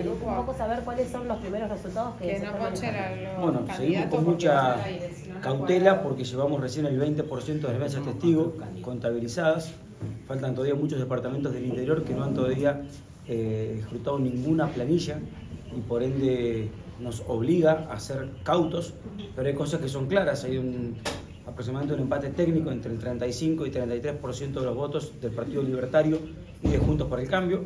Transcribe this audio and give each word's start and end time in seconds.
Un 0.00 0.36
poco 0.36 0.54
saber 0.54 0.80
cuáles 0.80 1.10
son 1.10 1.28
los 1.28 1.38
primeros 1.38 1.68
resultados 1.68 2.14
que, 2.16 2.28
Que 2.28 2.38
se 2.38 2.46
no 2.46 2.52
los 2.52 3.40
Bueno, 3.40 3.64
seguimos 3.76 4.06
con 4.06 4.24
mucha 4.24 4.76
no, 4.76 5.40
cautela 5.40 6.02
porque 6.02 6.24
llevamos 6.24 6.60
recién 6.60 6.86
el 6.86 7.00
20% 7.00 7.44
de 7.46 7.62
las 7.62 7.78
mesas 7.78 8.04
testigos 8.04 8.54
contabilizadas. 8.82 9.74
Faltan 10.26 10.54
todavía 10.54 10.74
muchos 10.74 10.98
departamentos 10.98 11.52
del 11.52 11.66
interior 11.66 12.04
que 12.04 12.14
no 12.14 12.24
han 12.24 12.34
todavía 12.34 12.82
eh, 13.28 13.76
escrutado 13.80 14.18
ninguna 14.18 14.68
planilla 14.68 15.18
y 15.76 15.80
por 15.80 16.02
ende 16.02 16.70
nos 17.00 17.22
obliga 17.26 17.88
a 17.90 17.98
ser 18.00 18.30
cautos, 18.42 18.94
pero 19.34 19.48
hay 19.48 19.54
cosas 19.54 19.80
que 19.80 19.88
son 19.88 20.06
claras. 20.06 20.44
Hay 20.44 20.56
un, 20.56 20.96
aproximadamente 21.46 21.94
un 21.94 22.00
empate 22.00 22.30
técnico 22.30 22.70
entre 22.70 22.92
el 22.92 22.98
35 22.98 23.66
y 23.66 23.70
33% 23.70 24.52
de 24.52 24.62
los 24.62 24.76
votos 24.76 25.20
del 25.20 25.32
Partido 25.32 25.62
Libertario 25.62 26.18
y 26.62 26.68
de 26.68 26.78
Juntos 26.78 27.08
por 27.08 27.20
el 27.20 27.28
Cambio 27.28 27.64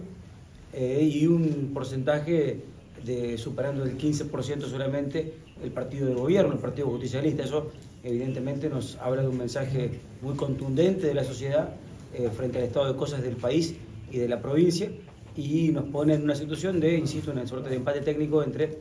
eh, 0.72 1.02
y 1.02 1.26
un 1.26 1.70
porcentaje 1.72 2.60
de 3.04 3.38
superando 3.38 3.84
el 3.84 3.96
15% 3.96 4.68
solamente 4.68 5.34
el 5.62 5.70
partido 5.70 6.08
de 6.08 6.14
gobierno, 6.14 6.52
el 6.52 6.58
partido 6.58 6.88
justicialista. 6.88 7.44
Eso 7.44 7.70
evidentemente 8.02 8.68
nos 8.68 8.96
habla 8.96 9.22
de 9.22 9.29
un 9.29 9.38
mensaje 9.38 9.90
muy 10.22 10.34
contundente 10.34 11.07
de 11.07 11.14
la 11.14 11.24
sociedad 11.24 11.74
eh, 12.14 12.30
frente 12.34 12.58
al 12.58 12.64
estado 12.64 12.93
de 12.93 12.98
cosas 12.98 13.22
del 13.22 13.36
país 13.36 13.74
y 14.10 14.18
de 14.18 14.29
la 14.29 14.40
provincia 14.40 14.90
y 15.36 15.68
nos 15.68 15.84
pone 15.84 16.14
en 16.14 16.22
una 16.22 16.34
situación 16.34 16.80
de, 16.80 16.96
insisto, 16.96 17.30
una 17.30 17.46
suerte 17.46 17.68
de 17.68 17.76
empate 17.76 18.00
técnico 18.00 18.43
entre 18.43 18.79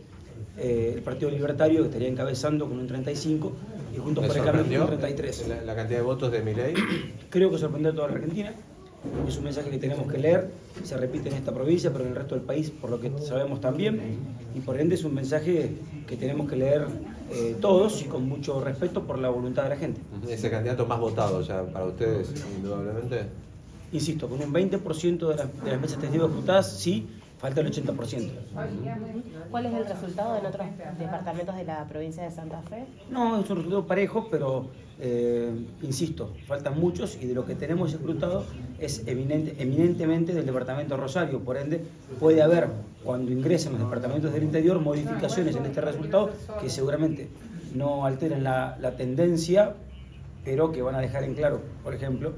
eh, 0.57 0.93
el 0.95 1.01
Partido 1.01 1.29
Libertario, 1.29 1.81
que 1.81 1.87
estaría 1.87 2.07
encabezando 2.07 2.67
con 2.67 2.79
un 2.79 2.87
35, 2.87 3.51
y 3.93 3.97
Juntos 3.97 4.21
¿Me 4.21 4.27
por 4.29 4.37
el 4.37 4.43
Cambio 4.43 4.61
con 4.61 4.69
un 4.69 4.77
sorprendió 4.77 5.13
33. 5.13 5.47
la, 5.47 5.61
la 5.63 5.75
cantidad 5.75 5.99
de 5.99 6.05
votos 6.05 6.31
de 6.31 6.41
Milei? 6.41 6.73
Creo 7.29 7.51
que 7.51 7.57
sorprendió 7.57 7.91
a 7.91 7.95
toda 7.95 8.07
la 8.07 8.13
Argentina. 8.15 8.53
Es 9.27 9.37
un 9.37 9.43
mensaje 9.43 9.69
que 9.69 9.77
tenemos 9.77 10.11
que 10.11 10.17
leer, 10.17 10.51
se 10.83 10.97
repite 10.97 11.29
en 11.29 11.35
esta 11.35 11.53
provincia, 11.53 11.91
pero 11.91 12.03
en 12.03 12.11
el 12.11 12.15
resto 12.15 12.35
del 12.35 12.43
país, 12.43 12.69
por 12.69 12.89
lo 12.89 12.99
que 12.99 13.11
sabemos 13.19 13.61
también. 13.61 14.19
Y 14.53 14.59
por 14.59 14.79
ende 14.79 14.95
es 14.95 15.03
un 15.03 15.13
mensaje 15.13 15.71
que 16.07 16.17
tenemos 16.17 16.49
que 16.49 16.55
leer 16.55 16.87
eh, 17.31 17.55
todos 17.59 18.01
y 18.01 18.05
con 18.05 18.27
mucho 18.27 18.61
respeto 18.61 19.03
por 19.03 19.17
la 19.17 19.29
voluntad 19.29 19.63
de 19.63 19.69
la 19.69 19.77
gente. 19.77 20.01
Ese 20.29 20.49
candidato 20.49 20.85
más 20.85 20.99
votado 20.99 21.41
ya 21.41 21.63
para 21.63 21.85
ustedes, 21.85 22.45
indudablemente. 22.55 23.23
Insisto, 23.91 24.27
con 24.27 24.41
un 24.41 24.53
20% 24.53 25.27
de 25.27 25.35
las, 25.35 25.63
de 25.63 25.71
las 25.71 25.81
mesas 25.81 25.99
testigos 25.99 26.29
disputadas, 26.29 26.71
sí, 26.71 27.07
falta 27.45 27.61
el 27.61 27.71
80%. 27.71 28.29
¿Cuál 29.51 29.65
es 29.67 29.73
el 29.73 29.85
resultado 29.85 30.37
en 30.39 30.45
otros 30.47 30.65
departamentos 30.97 31.55
de 31.55 31.63
la 31.63 31.85
provincia 31.85 32.23
de 32.23 32.31
Santa 32.31 32.59
Fe? 32.63 32.85
No, 33.11 33.39
es 33.39 33.47
un 33.49 33.57
resultado 33.57 33.85
parejo, 33.85 34.27
pero 34.31 34.67
eh, 34.99 35.51
insisto, 35.83 36.33
faltan 36.47 36.79
muchos 36.79 37.17
y 37.21 37.27
de 37.27 37.35
lo 37.35 37.45
que 37.45 37.53
tenemos 37.53 37.93
escrutado 37.93 38.45
es 38.79 39.05
eminente- 39.05 39.55
eminentemente 39.59 40.33
del 40.33 40.45
departamento 40.47 40.95
de 40.95 41.01
Rosario. 41.01 41.39
Por 41.41 41.57
ende, 41.57 41.85
puede 42.19 42.41
haber, 42.41 42.67
cuando 43.03 43.31
ingresen 43.31 43.73
los 43.73 43.81
departamentos 43.81 44.33
del 44.33 44.41
interior, 44.41 44.79
modificaciones 44.79 45.55
en 45.55 45.65
este 45.65 45.81
resultado 45.81 46.31
que 46.59 46.69
seguramente 46.71 47.27
no 47.75 48.05
alteren 48.07 48.43
la, 48.43 48.75
la 48.81 48.95
tendencia, 48.95 49.75
pero 50.43 50.71
que 50.71 50.81
van 50.81 50.93
a 50.95 50.99
dejar 50.99 51.23
en 51.23 51.33
claro, 51.33 51.59
por 51.83 51.93
ejemplo, 51.95 52.33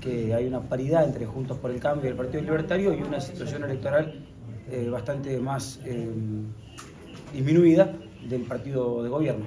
que 0.00 0.34
hay 0.34 0.44
una 0.46 0.60
paridad 0.60 1.04
entre 1.04 1.24
Juntos 1.24 1.56
por 1.58 1.70
el 1.70 1.78
Cambio 1.78 2.06
y 2.06 2.10
el 2.10 2.16
Partido 2.16 2.42
Libertario 2.42 2.92
y 2.92 3.00
una 3.02 3.20
situación 3.20 3.62
electoral 3.62 4.26
eh, 4.70 4.88
bastante 4.90 5.38
más 5.40 5.80
eh, 5.84 6.10
disminuida 7.32 7.92
del 8.28 8.42
partido 8.42 9.02
de 9.02 9.08
gobierno. 9.08 9.44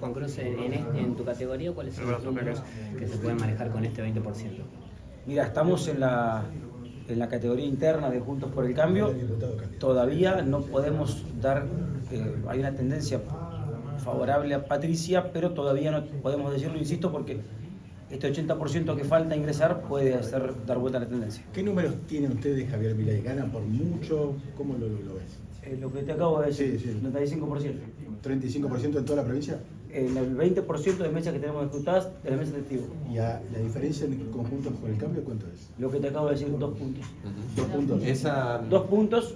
Juan 0.00 0.12
Cruz, 0.14 0.38
en, 0.38 0.58
en 0.60 0.72
este- 0.74 1.00
en 1.00 1.14
tu 1.16 1.24
categoría, 1.24 1.72
¿cuáles 1.72 1.94
son 1.94 2.10
los 2.10 2.22
números 2.22 2.62
que 2.98 3.06
se 3.08 3.16
pueden 3.18 3.36
manejar 3.38 3.70
con 3.70 3.84
este 3.84 4.02
20%? 4.02 4.22
Mira, 5.26 5.44
estamos 5.44 5.88
en 5.88 6.00
la, 6.00 6.44
en 7.08 7.18
la 7.18 7.28
categoría 7.28 7.66
interna 7.66 8.08
de 8.10 8.20
Juntos 8.20 8.50
por 8.52 8.64
el 8.64 8.74
Cambio. 8.74 9.08
Todavía 9.78 10.42
no 10.42 10.60
podemos 10.60 11.24
dar, 11.40 11.66
eh, 12.12 12.36
hay 12.48 12.60
una 12.60 12.72
tendencia 12.72 13.20
favorable 14.04 14.54
a 14.54 14.64
Patricia, 14.66 15.32
pero 15.32 15.50
todavía 15.50 15.90
no 15.90 16.04
podemos 16.22 16.52
decirlo, 16.52 16.78
insisto, 16.78 17.10
porque 17.10 17.40
este 18.10 18.32
80% 18.32 18.96
que 18.96 19.04
falta 19.04 19.36
ingresar 19.36 19.82
puede 19.82 20.14
hacer 20.14 20.52
dar 20.66 20.78
vuelta 20.78 20.98
a 20.98 21.02
la 21.02 21.08
tendencia. 21.08 21.44
¿Qué 21.52 21.62
números 21.62 21.94
tienen 22.06 22.32
ustedes, 22.32 22.70
Javier 22.70 22.94
Milei? 22.94 23.20
¿Gana 23.22 23.44
por 23.50 23.62
mucho? 23.62 24.34
¿Cómo 24.56 24.74
lo, 24.74 24.88
lo 24.88 25.14
ves? 25.14 25.38
Eh, 25.62 25.76
lo 25.80 25.92
que 25.92 26.02
te 26.02 26.12
acabo 26.12 26.40
de 26.40 26.46
decir, 26.48 26.78
Sí, 26.80 26.88
sí. 26.92 27.00
95%. 27.06 27.74
¿35% 28.24 28.98
en 28.98 29.04
toda 29.04 29.16
la 29.16 29.24
provincia? 29.24 29.60
En 29.90 30.16
el 30.16 30.36
20% 30.36 30.96
de 30.98 31.08
mesas 31.08 31.32
que 31.32 31.38
tenemos 31.40 31.62
disputadas, 31.62 32.08
de 32.22 32.30
las 32.30 32.38
mesas 32.40 32.54
testigos. 32.56 32.86
¿Y 33.12 33.18
a- 33.18 33.40
la 33.52 33.58
diferencia 33.58 34.06
en 34.06 34.16
conjuntos 34.30 34.72
por 34.74 34.90
el 34.90 34.96
cambio 34.98 35.22
cuánto 35.24 35.46
es? 35.46 35.68
Lo 35.78 35.90
que 35.90 35.98
te 35.98 36.08
acabo 36.08 36.26
de 36.26 36.32
decir, 36.32 36.48
dos 36.58 36.76
puntos. 36.78 37.04
Dos 37.56 37.66
puntos. 37.66 38.02
Esa, 38.04 38.58
Dos 38.68 38.86
puntos, 38.86 39.34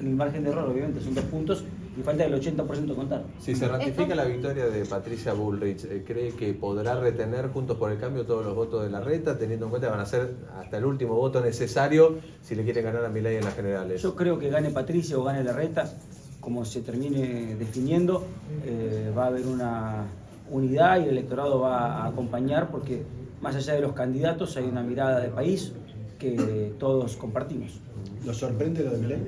en 0.00 0.06
el 0.08 0.14
margen 0.16 0.44
de 0.44 0.50
error, 0.50 0.68
obviamente, 0.70 1.00
son 1.00 1.14
dos 1.14 1.24
puntos, 1.24 1.64
y 1.96 2.02
falta 2.02 2.24
el 2.24 2.34
80% 2.34 2.94
contar. 2.94 3.24
si 3.38 3.54
se 3.54 3.68
ratifica 3.68 4.14
la 4.14 4.24
victoria 4.24 4.66
de 4.66 4.84
Patricia 4.86 5.32
Bullrich, 5.34 5.84
eh, 5.84 6.02
¿cree 6.06 6.32
que 6.32 6.54
podrá 6.54 6.98
retener 6.98 7.48
Juntos 7.48 7.76
por 7.76 7.92
el 7.92 7.98
Cambio 7.98 8.24
todos 8.24 8.44
los 8.44 8.54
votos 8.54 8.82
de 8.82 8.90
la 8.90 9.00
reta, 9.00 9.36
teniendo 9.36 9.66
en 9.66 9.70
cuenta 9.70 9.88
que 9.88 9.92
van 9.92 10.00
a 10.00 10.06
ser 10.06 10.34
hasta 10.58 10.78
el 10.78 10.84
último 10.86 11.14
voto 11.14 11.40
necesario 11.40 12.18
si 12.40 12.54
le 12.54 12.64
quieren 12.64 12.84
ganar 12.84 13.04
a 13.04 13.08
Milei 13.08 13.36
en 13.36 13.44
las 13.44 13.54
generales? 13.54 14.00
Yo 14.00 14.14
creo 14.14 14.38
que 14.38 14.48
gane 14.48 14.70
Patricia 14.70 15.18
o 15.18 15.24
gane 15.24 15.44
Larreta, 15.44 15.92
como 16.40 16.64
se 16.64 16.80
termine 16.80 17.56
definiendo, 17.56 18.24
eh, 18.64 19.12
va 19.16 19.24
a 19.24 19.26
haber 19.26 19.46
una 19.46 20.06
unidad 20.50 20.98
y 21.00 21.04
el 21.04 21.10
electorado 21.10 21.60
va 21.60 22.02
a 22.02 22.08
acompañar 22.08 22.70
porque 22.70 23.02
más 23.40 23.54
allá 23.54 23.74
de 23.74 23.80
los 23.80 23.92
candidatos 23.92 24.56
hay 24.56 24.64
una 24.64 24.82
mirada 24.82 25.20
de 25.20 25.28
país 25.28 25.72
que 26.18 26.72
todos 26.78 27.16
compartimos. 27.16 27.80
¿Lo 28.24 28.32
sorprende 28.32 28.84
lo 28.84 28.92
de 28.92 28.98
Milei? 28.98 29.22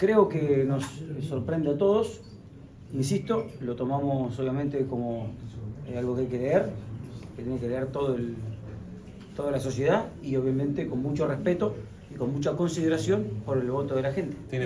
Creo 0.00 0.30
que 0.30 0.64
nos 0.64 0.82
sorprende 1.28 1.68
a 1.72 1.76
todos, 1.76 2.22
insisto, 2.94 3.48
lo 3.60 3.76
tomamos 3.76 4.38
obviamente 4.38 4.86
como 4.86 5.26
eh, 5.86 5.98
algo 5.98 6.16
que 6.16 6.22
hay 6.22 6.26
que 6.28 6.38
leer, 6.38 6.70
que 7.36 7.42
tiene 7.42 7.60
que 7.60 7.68
leer 7.68 7.88
toda 7.88 8.16
la 9.50 9.60
sociedad 9.60 10.06
y 10.22 10.36
obviamente 10.36 10.88
con 10.88 11.02
mucho 11.02 11.26
respeto 11.26 11.74
y 12.10 12.14
con 12.14 12.32
mucha 12.32 12.56
consideración 12.56 13.42
por 13.44 13.58
el 13.58 13.70
voto 13.70 13.94
de 13.94 14.00
la 14.00 14.10
gente. 14.10 14.38
¿Tiene 14.48 14.58